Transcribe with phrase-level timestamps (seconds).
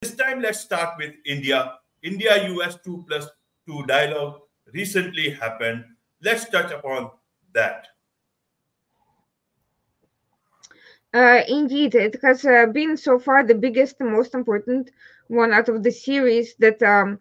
[0.00, 1.74] this time, let's start with India.
[2.02, 3.28] India-US 2 plus
[3.66, 4.40] 2 dialogue
[4.72, 5.84] recently happened.
[6.22, 7.10] Let's touch upon
[7.52, 7.86] that.
[11.12, 14.90] Uh, indeed, it has uh, been so far the biggest, most important
[15.28, 17.18] one out of the series that um,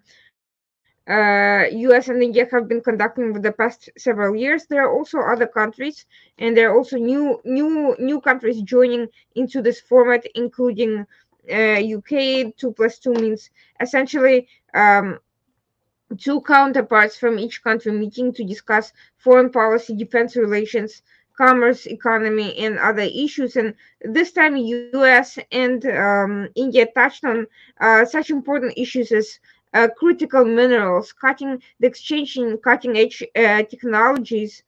[1.09, 4.67] uh, US and India have been conducting for the past several years.
[4.67, 6.05] There are also other countries,
[6.37, 11.05] and there are also new new new countries joining into this format, including
[11.47, 12.47] UK.
[12.47, 13.49] Uh, two plus two means
[13.79, 15.19] essentially um,
[16.17, 21.01] two counterparts from each country meeting to discuss foreign policy, defense relations,
[21.37, 23.55] commerce, economy, and other issues.
[23.55, 27.47] And this time, US and um, India touched on
[27.79, 29.39] uh, such important issues as
[29.73, 34.63] uh, critical minerals, cutting the exchange in cutting edge uh, technologies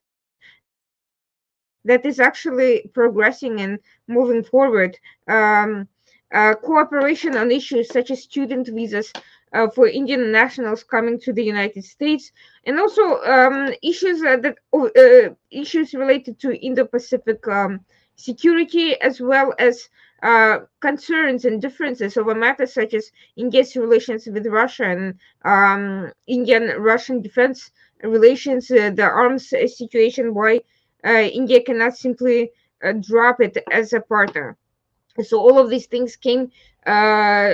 [1.84, 4.96] that is actually progressing and moving forward.
[5.28, 5.88] Um,
[6.32, 9.12] cooperation on issues such as student visas
[9.52, 12.32] uh, for Indian nationals coming to the United States,
[12.64, 17.80] and also um, issues uh, that uh, issues related to Indo-Pacific um,
[18.16, 19.88] security, as well as
[20.22, 27.20] uh, concerns and differences over matters such as India's relations with Russia and um, Indian-Russian
[27.20, 27.70] defense
[28.02, 30.60] relations, uh, the arms situation, why
[31.04, 32.50] uh, India cannot simply
[32.84, 34.56] uh, drop it as a partner.
[35.20, 36.50] So all of these things came
[36.86, 36.90] uh,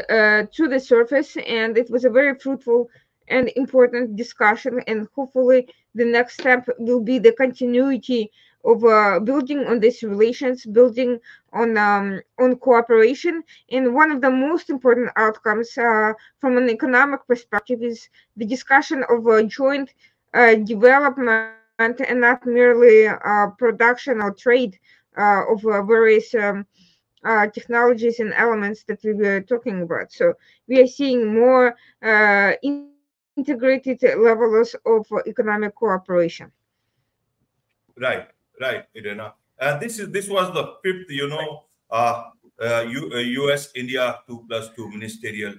[0.09, 2.89] uh, to the surface, and it was a very fruitful
[3.29, 4.81] and important discussion.
[4.87, 8.31] And hopefully, the next step will be the continuity
[8.65, 11.19] of uh, building on these relations, building
[11.53, 13.43] on um, on cooperation.
[13.71, 19.05] And one of the most important outcomes uh, from an economic perspective is the discussion
[19.09, 19.93] of joint
[20.35, 23.09] uh, development and not merely
[23.59, 24.79] production or trade
[25.17, 26.67] of various um,
[27.53, 30.13] technologies and elements that we were talking about.
[30.13, 30.35] So
[30.67, 32.53] we are seeing more uh
[33.37, 36.51] integrated levels of economic cooperation.
[37.97, 38.29] Right.
[38.61, 39.35] Right, Irina.
[39.61, 42.31] And this is this was the fifth, you know, uh,
[42.61, 43.71] uh, U, uh, U.S.
[43.75, 45.55] India two plus two ministerial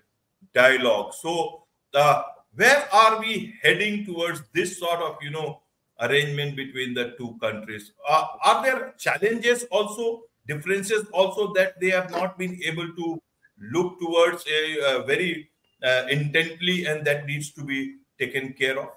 [0.54, 1.14] dialogue.
[1.14, 2.24] So, uh,
[2.56, 5.62] where are we heading towards this sort of, you know,
[6.00, 7.92] arrangement between the two countries?
[8.08, 13.08] Uh, are there challenges also, differences also that they have not been able to
[13.74, 15.50] look towards a, a very
[15.84, 18.90] uh, intently, and that needs to be taken care of?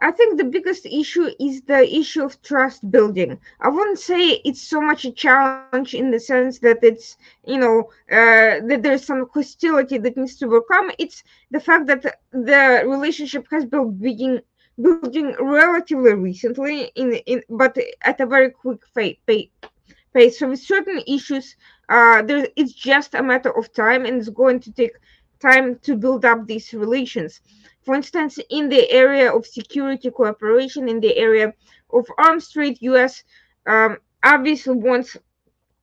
[0.00, 3.38] I think the biggest issue is the issue of trust building.
[3.60, 7.16] I wouldn't say it's so much a challenge in the sense that it's,
[7.46, 10.90] you know, uh, that there's some hostility that needs to overcome.
[10.98, 11.22] It's
[11.52, 14.40] the fact that the relationship has been building,
[14.80, 20.38] building relatively recently, in, in but at a very quick pace.
[20.38, 21.56] So with certain issues,
[21.88, 24.92] uh, there it's just a matter of time, and it's going to take
[25.40, 27.40] time to build up these relations.
[27.84, 31.52] For instance, in the area of security cooperation, in the area
[31.92, 33.22] of arms trade, U.S.
[33.66, 35.16] Um, obviously wants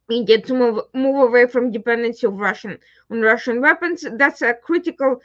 [0.09, 2.77] India to move move away from dependency of Russian
[3.09, 4.05] on Russian weapons.
[4.17, 5.21] That's a critical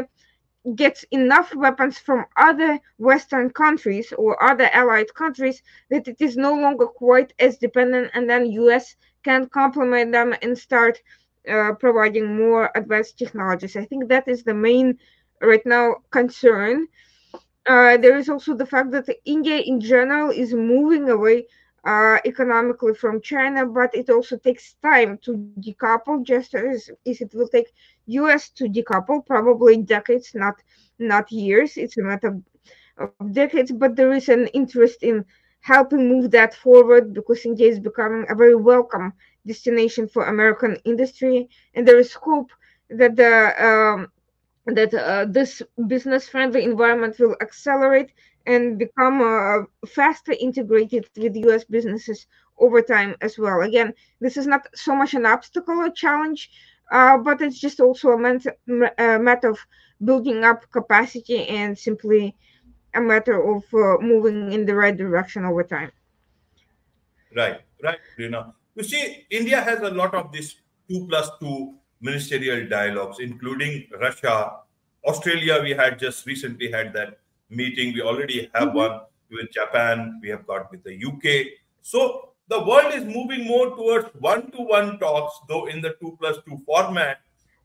[0.75, 6.53] gets enough weapons from other Western countries or other allied countries that it is no
[6.53, 8.95] longer quite as dependent, and then U.S.
[9.23, 11.01] can complement them and start
[11.49, 13.75] uh, providing more advanced technologies.
[13.75, 14.97] I think that is the main
[15.41, 16.87] right now concern.
[17.65, 21.45] Uh, there is also the fact that India in general is moving away
[21.85, 27.17] uh, economically from China, but it also takes time to decouple, just as, as it
[27.19, 27.73] will take
[28.07, 30.55] US to decouple, probably decades, not
[30.99, 31.77] not years.
[31.77, 32.43] It's a matter of,
[32.97, 35.25] of decades, but there is an interest in
[35.61, 39.13] helping move that forward because India is becoming a very welcome
[39.45, 42.51] destination for American industry, and there is hope
[42.89, 43.33] that the
[43.67, 44.11] um,
[44.65, 48.11] that uh, this business-friendly environment will accelerate
[48.45, 51.63] and become uh, faster integrated with U.S.
[51.65, 52.27] businesses
[52.57, 53.61] over time as well.
[53.61, 56.49] Again, this is not so much an obstacle or challenge,
[56.93, 58.39] but it's just also a,
[58.97, 59.59] a, matter of
[60.03, 62.35] building up capacity and simply
[62.93, 65.91] a matter of uh, moving in the right direction over time.
[67.35, 68.53] Right, right, Rina.
[68.75, 70.55] You see, India has a lot of these
[70.87, 74.59] two plus two ministerial dialogues, including Russia,
[75.05, 75.61] Australia.
[75.63, 77.17] We had just recently had that
[77.49, 77.93] meeting.
[77.93, 78.77] We already have mm-hmm.
[78.77, 79.01] one
[79.31, 80.19] with Japan.
[80.21, 81.57] We have got with the UK.
[81.81, 86.61] So the world is moving more towards one-to-one talks, though in the two plus two
[86.65, 87.19] format,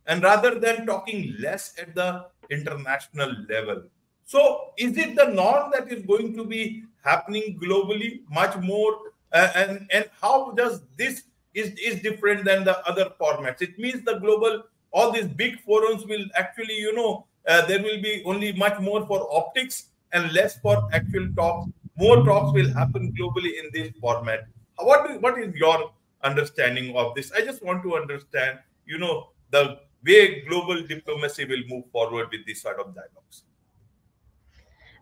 [0.06, 3.82] and rather than talking less at the international level.
[4.24, 8.98] So is it the norm that is going to be happening globally much more?
[9.32, 11.24] Uh, and and how does this
[11.54, 13.62] is is different than the other formats?
[13.62, 18.00] It means the global all these big forums will actually you know uh, there will
[18.00, 21.70] be only much more for optics and less for actual talks.
[21.96, 24.46] More talks will happen globally in this format.
[24.80, 25.92] What is, what is your
[26.22, 27.32] understanding of this?
[27.32, 32.46] I just want to understand, you know, the way global diplomacy will move forward with
[32.46, 33.44] these sort of dialogues.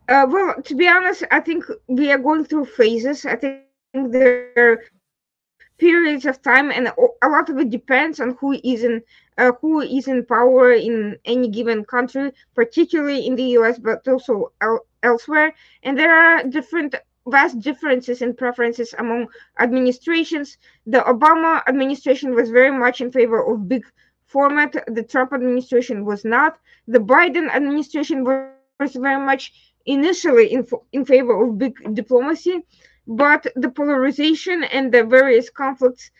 [0.08, 3.26] Uh, well, to be honest, I think we are going through phases.
[3.26, 4.84] I think there are
[5.78, 9.02] periods of time, and a lot of it depends on who is in
[9.38, 14.52] uh, who is in power in any given country, particularly in the US, but also
[14.62, 15.54] el- elsewhere.
[15.82, 16.94] And there are different
[17.26, 19.28] vast differences in preferences among
[19.58, 20.58] administrations.
[20.86, 23.84] The Obama administration was very much in favor of big
[24.26, 24.72] format.
[24.86, 26.58] The Trump administration was not.
[26.86, 29.52] The Biden administration was very much
[29.86, 32.64] initially in, in favor of big diplomacy,
[33.06, 36.10] but the polarization and the various conflicts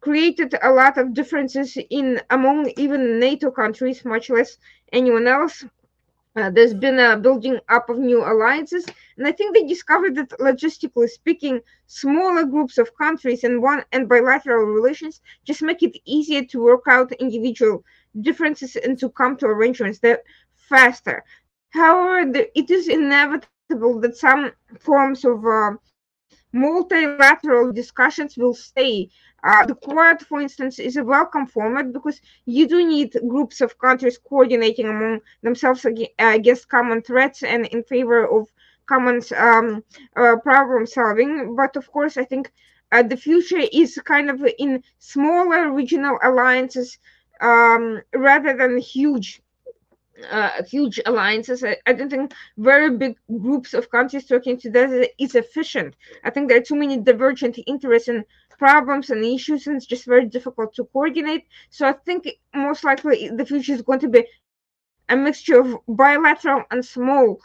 [0.00, 4.58] created a lot of differences in among even NATO countries, much less
[4.92, 5.64] anyone else.
[6.36, 8.84] Uh, there's been a building up of new alliances,
[9.16, 14.08] and I think they discovered that logistically speaking, smaller groups of countries and one and
[14.08, 17.84] bilateral relations just make it easier to work out individual
[18.20, 20.22] differences and to come to arrangements that
[20.56, 21.24] faster.
[21.70, 25.72] However, the, it is inevitable that some forms of uh,
[26.54, 29.10] multilateral discussions will stay.
[29.42, 33.78] Uh, the Quad, for instance, is a welcome format because you do need groups of
[33.78, 35.84] countries coordinating among themselves
[36.18, 38.48] against common threats and in favor of
[38.86, 39.84] common um,
[40.16, 41.56] uh, problem solving.
[41.56, 42.52] But of course, I think
[42.92, 46.98] uh, the future is kind of in smaller regional alliances
[47.40, 49.42] um, rather than huge
[50.30, 51.64] uh, huge alliances.
[51.64, 55.96] I, I, don't think very big groups of countries talking together is efficient.
[56.22, 58.24] I think there are too many divergent interests and
[58.58, 61.46] problems and issues, and it's just very difficult to coordinate.
[61.70, 64.24] So I think most likely the future is going to be
[65.08, 67.40] a mixture of bilateral and small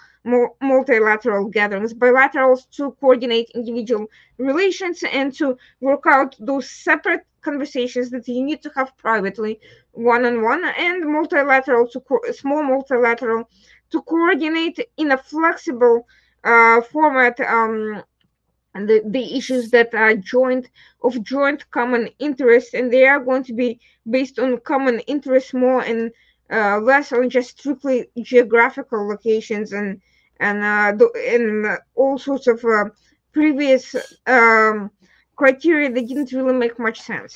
[0.62, 4.06] multilateral gatherings, bilaterals to coordinate individual
[4.38, 9.60] relations and to work out those separate conversations that you need to have privately,
[9.92, 13.50] one on one, and multilateral to co- small multilateral
[13.92, 16.08] to coordinate in a flexible
[16.44, 18.04] uh, format um,
[18.76, 20.70] the, the issues that are joint
[21.04, 23.80] of joint common interest, and they are going to be
[24.10, 26.12] based on common interests more and
[26.52, 30.02] uh, less on just strictly geographical locations and
[30.40, 32.86] and uh, and all sorts of uh,
[33.34, 33.96] previous
[34.28, 34.90] um,
[35.40, 37.34] criteria that didn't really make much sense.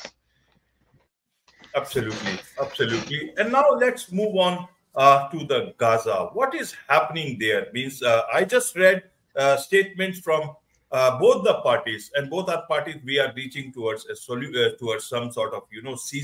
[1.75, 3.33] Absolutely, absolutely.
[3.37, 6.29] And now let's move on uh, to the Gaza.
[6.33, 7.67] What is happening there?
[7.73, 9.03] Means uh, I just read
[9.35, 10.55] uh, statements from
[10.91, 15.05] uh, both the parties, and both our parties we are reaching towards a solu- towards
[15.05, 15.95] some sort of you know